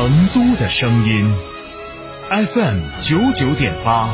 [0.00, 1.30] 成都的声音
[2.30, 4.08] ，FM 九九点八，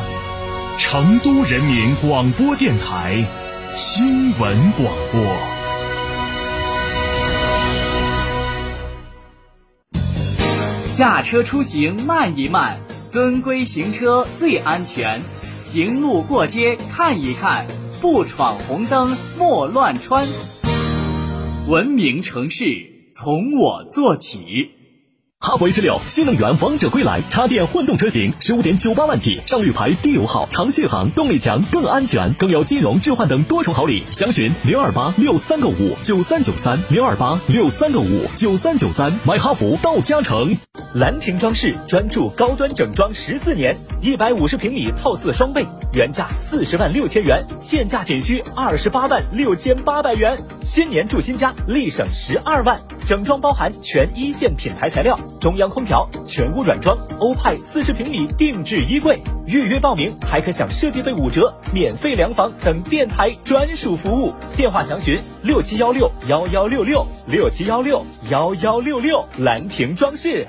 [0.79, 3.25] 成都人民广播电台
[3.77, 5.23] 新闻广播。
[10.91, 15.23] 驾车出行慢一慢，遵规行车最安全。
[15.61, 17.69] 行路过街看一看，
[18.01, 20.27] 不闯红灯莫乱穿。
[21.69, 22.65] 文明城市
[23.15, 24.73] 从我做起。
[25.39, 34.03] 哈弗 H 六新能源王者归来，插电混动车型，十五点九八万起，上绿牌，低油耗，长续航，动力强，更安全，更有金融置换等多重好礼。
[34.11, 40.57] 详询零二八六三个五九三九三零二八六三个五九三九三，买哈弗到嘉诚。
[40.95, 52.77] 兰亭装饰专注高端整装十四年，一百五十平米套四双倍，原价四十万六千元，现价仅需二十八万六千八百元，新年住新家，立省十二万。
[53.07, 55.17] 整装包含全一线品牌材料。
[55.41, 64.33] 中央空调、全屋软装、欧派四十平米定制衣柜，预约报名还可享设计费五折、免费量房等电台专属服务。
[64.57, 69.25] 电话详询六七幺六幺幺六六六七幺六幺幺六六。
[69.39, 70.49] 兰亭装饰。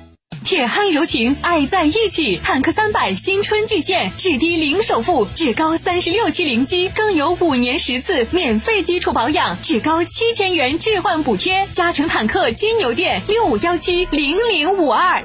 [0.43, 2.37] 铁汉柔情，爱在一起。
[2.43, 11.67] 坦克三百新春巨献，至低零首付，至高三十六期零息，更有五年十次免费基础保养，至高七千元置换补贴。
[11.73, 15.23] 嘉诚坦克金牛店六五幺七零零五二。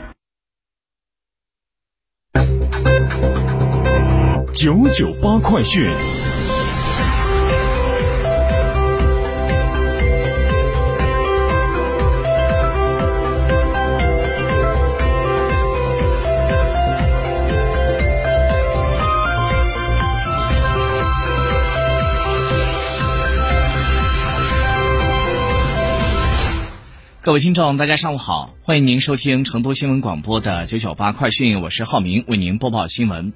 [4.55, 5.91] 九九八快讯。
[27.27, 33.33] 各位听众，大家上午好，欢迎您收听成都新闻广播的九九八快讯，我是浩明，为您播报新闻。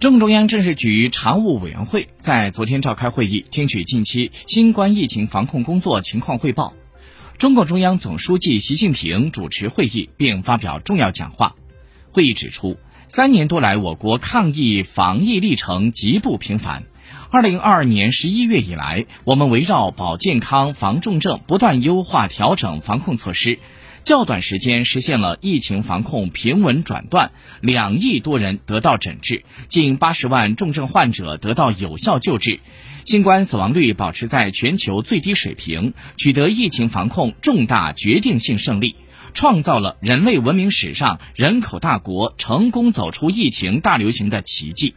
[0.00, 6.74] 中共中央政治局常务委员会在昨天召开会议，听取近期新冠疫情防控工作情况汇报。
[7.36, 11.54] 中共中央总书记习近平主持会议并发表重要讲话。
[12.10, 16.82] 会议指出，三年多来，我国抗疫防疫历程极不平凡。
[17.30, 23.58] 二零二二年十一月以来，我们围绕保健康、防重症，不断优化调整防控措施，
[24.02, 32.60] 较短时间实现了疫情防控平稳转段，两亿多人得到诊治，近八十万重症患者得到有效救治，
[33.04, 38.96] 新冠死亡率保持在全球最低水平，取得疫情防控重大决定性胜利，
[39.34, 44.94] 创造了人类文明史上人口大国成功走出疫情大流行的奇迹。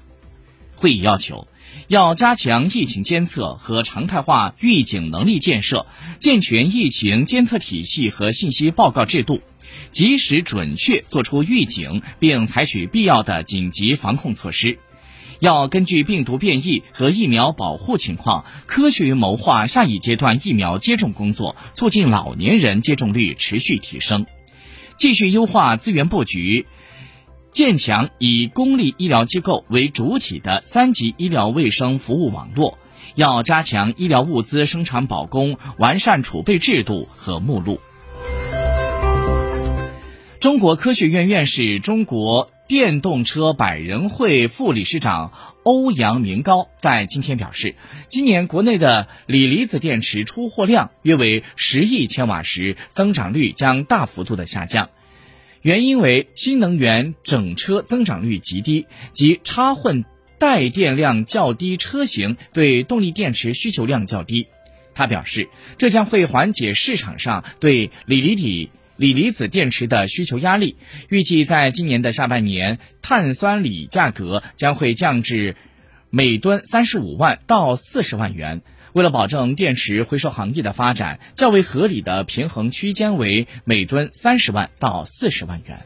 [0.81, 1.47] 会议要求。
[1.87, 5.85] 要加强疫情监测和常态化预警能力建设，
[6.19, 9.41] 健全疫情监测体系和信息报告制度，
[9.91, 14.79] 及时准确作出预警，并采取必要的紧急防控措施。
[15.39, 24.25] 要根据病毒变异和疫苗保护情况，科学谋划下一阶段疫苗接种工作，促进老年人接种率持续提升。
[24.97, 26.65] 继续优化资源布局。
[27.51, 32.77] 建强以公立医疗机构为主体的三级医疗卫生服务网络，
[33.15, 37.81] 要加强医疗物资生产保供，完善储备制度和目录。
[40.39, 45.33] 中国科学院院士、中国电动车百人会副理事长
[45.63, 47.75] 欧阳明高在今天表示，
[48.07, 54.89] 今年国内的锂离子电池出货量约为十亿千瓦时，增长率将大幅度的下降。
[55.61, 60.05] 原因为新能源整车增长率极低，及插混
[60.39, 64.47] 带电量较低车型对动力电池需求量较低。
[64.95, 70.75] 他表示，这将会缓解市场上对锂离体、锂离子电池的需求压力。
[71.09, 75.55] 预计在今年的下半年，碳酸锂价格将会降至
[76.13, 78.61] 每吨三十五万到四十万元。
[78.91, 85.85] 为了保证电池回收行业的发展，较为合理的平衡区间为每吨三十万到四十万元。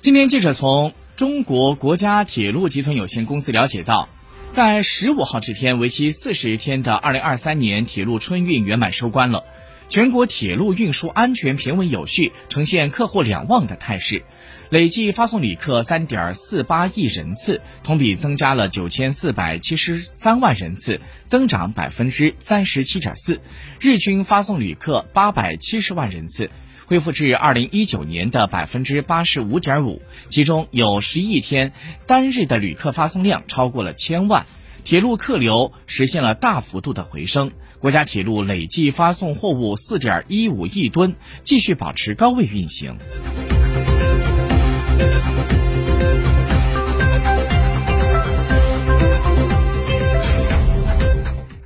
[0.00, 4.10] 今天，记者从中国国家铁路集团有限公司了解到，
[4.52, 9.44] 在十五号这天，为期四十天的二零二三年铁路春运圆满收官了。
[9.88, 14.24] 全国铁路运输安全平稳有序，呈现客户两旺的态势。
[14.68, 23.40] 累计发送旅客三点四八亿人次，同比增加了九千四百七十三万人次，增长百分之三十七点四。
[23.78, 26.50] 日均发送旅客八百七十万人次，
[26.90, 30.02] 恢复至二零一九年的百分之八十五点五。
[30.26, 31.72] 其中有十一天
[32.04, 34.44] 单日的旅客发送量超过了千万，
[34.82, 37.52] 铁路客流实现了大幅度的回升。
[37.78, 42.98] 国家铁路累计发送货物四点一五亿吨，继续保持高位运行。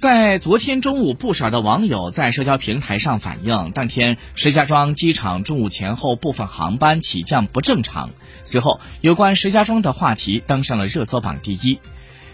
[0.04, 8.10] 在昨天中午，不少的网友在社交平台上反映，当天石家庄机场中午前后部分航班起降不正常。
[8.44, 11.78] 随后，有关石家庄的话题登上了热搜榜第一。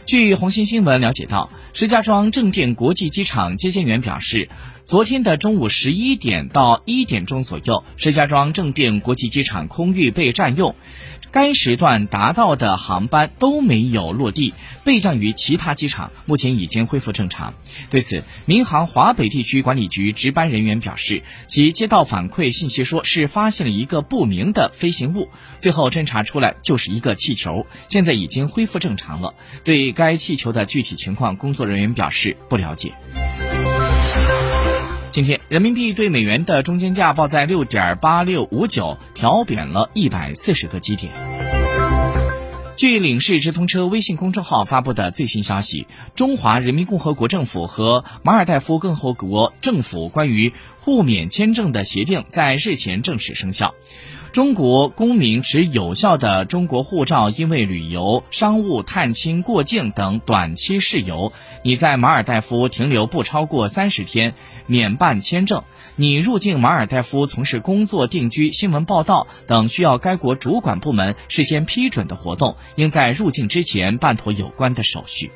[0.04, 4.48] 据红星新闻了解到，石家庄正定国际机场接线员表示，
[4.84, 10.74] 昨天的中午十一点到一点钟左右，石家庄正定国际机场空域被占用。
[11.32, 14.54] 该时段达到的航班都没有落地，
[14.84, 17.54] 备降于其他机场，目前已经恢复正常。
[17.90, 25.28] 对此，民航华北地区管理局值班人员表示，其接到反馈信息，说是发现了一个不明的飞行物，
[25.60, 29.34] 最后侦查出来就是一个气球，现在已经恢复正常了。
[29.62, 32.92] 对该气球的具体情况，工作人员表示不了解。
[35.10, 41.29] 今天，人民币对美元的中间价报在六点八六五九，调贬了一百四十个基点。
[42.80, 53.74] 据领事直通车微信公众号发布的最新消息，中华人民共和国政府和马尔代夫共和国政府关于互免签证的协定在日前正式生效。
[54.32, 64.32] 中国公民持有效的中国护照，因为旅游、商务、探亲、过境等短期事由，你在马尔代夫停留不超过三十天，
[64.66, 65.64] 免办签证。
[65.96, 75.30] 你入境马尔代夫从事工作、定居、新闻报道等需要该国主管部门事先批准的活动，应在入境之前办妥有关的手续。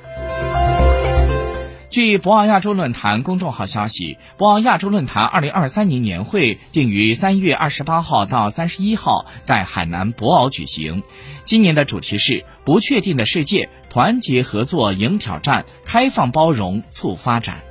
[1.91, 11.05] 据博鳌亚洲论坛公众号消息，博鳌亚洲论坛二零二三年年会定于三月二十八号到三十一号在海南博鳌举行。
[11.45, 17.63] 今年的主题是“不确定的世界，团结合作迎挑战，开放包容促发展”。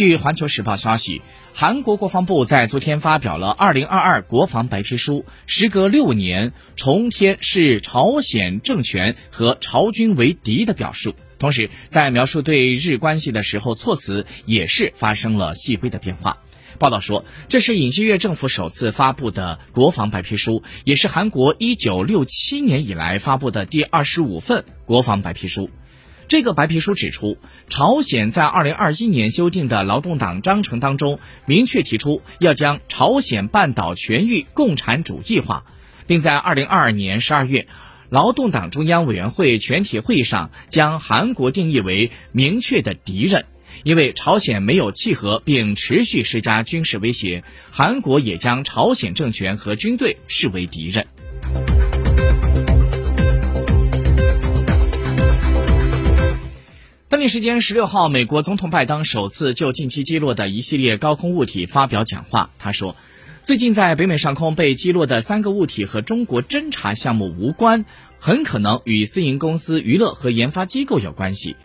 [0.00, 1.20] 据环球时报消息，
[1.52, 16.38] 韩国国防部在昨天发表了《二零二二国防白皮书》，时隔六年重添视朝鲜政权和朝军为敌的表述，同时在描述对日关系的时候，措辞也是发生了细微的变化。
[16.78, 25.68] 报道说，这是尹锡悦政府首次发布的国防白皮书，也是韩国一九六七年以来发布的第二十五份国防白皮书。
[26.30, 27.38] 这个白皮书指出，
[27.68, 35.64] 朝鲜在二零二一年修订的劳动党章程当中，明确提出要将朝鲜半岛全域共产主义化，
[36.06, 37.66] 并在二零二二年十二月，
[38.10, 43.46] 劳动党中央委员会全体会议上将韩国定义为明确的敌人。
[43.82, 51.08] 因为朝鲜没有契合并持续施加军事威胁，韩国也将朝鲜政权和军队视为敌人。
[57.10, 62.50] 当地时间十六号，美国总统拜登首次就近期击落的一系列高空物体发表讲话。
[62.60, 62.94] 他说
[63.42, 67.84] ：“最近在北美上空被击落的三个物体和中国侦察项目无关，
[68.20, 71.56] 很可能与私营公司、娱乐和研发机构有关系。”